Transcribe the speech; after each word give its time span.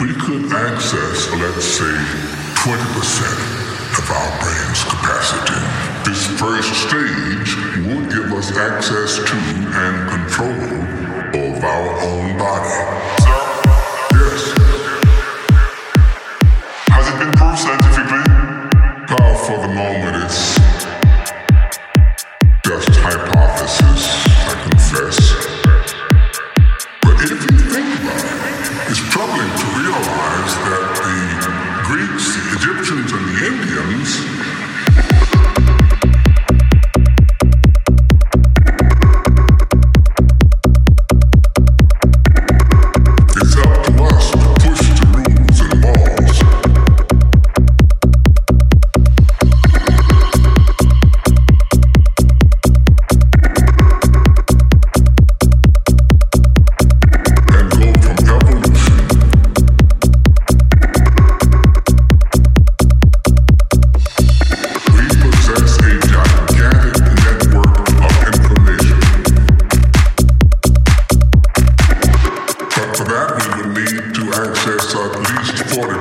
We 0.00 0.14
could 0.14 0.52
access, 0.52 1.28
let's 1.32 1.64
say, 1.64 1.96
20% 2.54 3.58
of 3.98 4.10
our 4.10 4.30
brain's 4.38 4.84
capacity, 4.84 5.58
this 6.06 6.24
first 6.38 6.72
stage 6.86 7.56
would 7.84 8.08
give 8.08 8.32
us 8.32 8.56
access 8.56 9.16
to 9.16 9.36
and 9.74 10.08
control 10.08 11.50
of 11.52 11.64
our 11.64 12.00
own 12.02 12.38
body. 12.38 12.97
To 29.56 29.66
realize 29.80 30.52
that 30.68 30.86
the 31.00 31.84
Greeks, 31.88 32.36
the 32.36 32.44
Egyptians, 32.56 33.12
and 33.12 33.24
the 33.28 33.38
Indians 33.46 34.57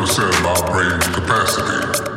100% 0.00 0.30
of 0.30 0.42
my 0.42 0.70
brain's 0.72 1.06
capacity. 1.08 2.09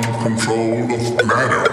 control 0.00 0.88
of 0.88 1.26
matter. 1.26 1.68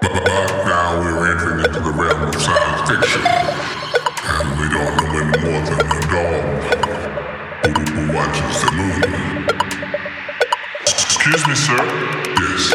But, 0.00 0.12
but 0.12 0.50
now 0.68 1.00
we're 1.00 1.32
entering 1.32 1.64
into 1.64 1.80
the 1.80 1.92
realm 1.96 2.28
of 2.28 2.34
science 2.36 2.90
fiction, 2.90 3.24
and 3.24 4.48
we 4.60 4.68
don't 4.68 4.92
know 5.00 5.16
any 5.16 5.36
more 5.48 5.60
than 5.64 5.80
a 5.80 6.00
dog 6.12 6.44
who 7.64 8.12
watches 8.12 8.60
the 8.60 8.70
moon. 8.76 9.00
Excuse 10.84 11.42
me, 11.48 11.54
sir. 11.54 11.80
Yes. 12.36 12.74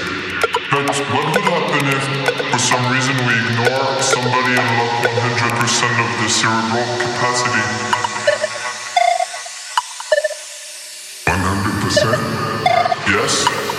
But 0.72 0.90
what 1.13 1.25
would 1.30 1.45
happen 1.45 1.86
if, 1.86 2.04
for 2.50 2.60
some 2.60 2.84
reason, 2.92 3.13
we 3.30 3.34
ignore 3.45 4.01
somebody 4.01 4.57
and 4.57 4.69
lock 4.81 5.06
100% 5.06 6.01
of 6.01 6.10
the 6.18 6.30
cerebral 6.30 6.88
capacity? 6.98 7.62
100%? 11.30 12.44
Yes. 13.07 13.73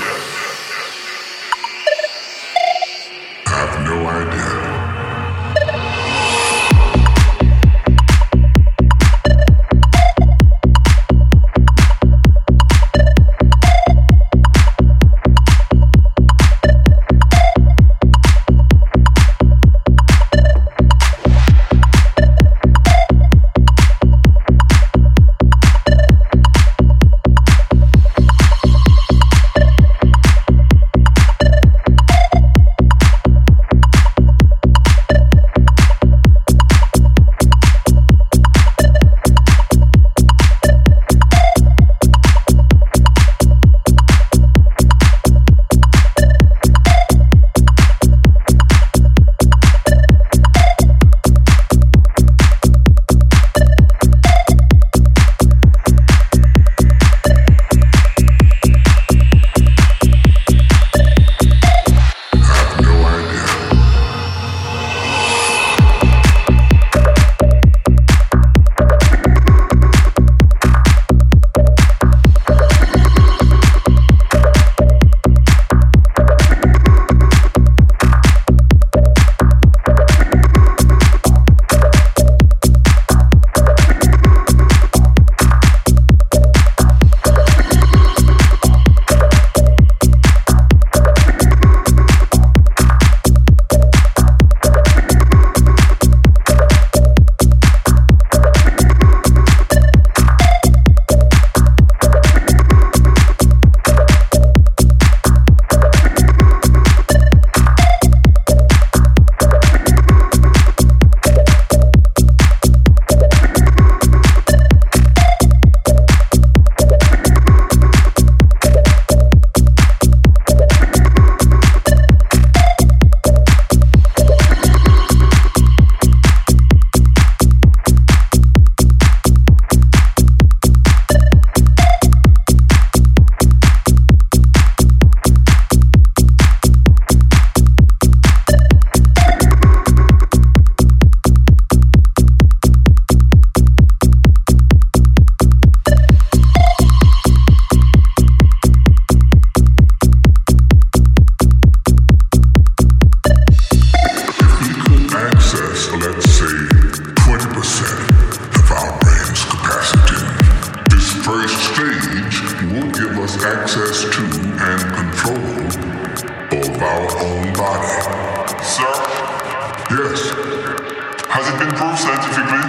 Has 171.35 171.49
it 171.51 171.59
been 171.59 171.75
proved 171.75 171.99
scientifically? 171.99 172.63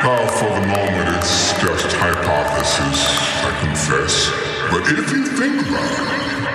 Oh, 0.00 0.24
for 0.40 0.48
the 0.48 0.64
moment, 0.64 1.12
it's 1.20 1.52
just 1.60 1.92
hypothesis, 1.92 3.04
I 3.44 3.52
confess. 3.60 4.32
But 4.72 4.88
if 4.88 5.12
you 5.12 5.26
think 5.36 5.60
about 5.68 5.92
it, 5.92 6.47